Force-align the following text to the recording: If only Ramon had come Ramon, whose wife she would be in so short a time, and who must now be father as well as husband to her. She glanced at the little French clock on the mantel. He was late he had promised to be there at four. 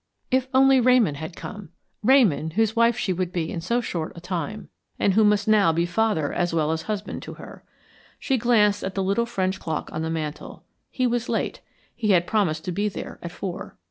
If 0.31 0.47
only 0.51 0.79
Ramon 0.79 1.13
had 1.13 1.35
come 1.35 1.69
Ramon, 2.01 2.53
whose 2.55 2.75
wife 2.75 2.97
she 2.97 3.13
would 3.13 3.31
be 3.31 3.51
in 3.51 3.61
so 3.61 3.81
short 3.81 4.13
a 4.15 4.19
time, 4.19 4.67
and 4.97 5.13
who 5.13 5.23
must 5.23 5.47
now 5.47 5.71
be 5.71 5.85
father 5.85 6.33
as 6.33 6.55
well 6.55 6.71
as 6.71 6.81
husband 6.81 7.21
to 7.21 7.35
her. 7.35 7.63
She 8.17 8.35
glanced 8.39 8.83
at 8.83 8.95
the 8.95 9.03
little 9.03 9.27
French 9.27 9.59
clock 9.59 9.91
on 9.93 10.01
the 10.01 10.09
mantel. 10.09 10.63
He 10.89 11.05
was 11.05 11.29
late 11.29 11.61
he 11.95 12.13
had 12.13 12.25
promised 12.25 12.65
to 12.65 12.71
be 12.71 12.89
there 12.89 13.19
at 13.21 13.29
four. 13.31 13.77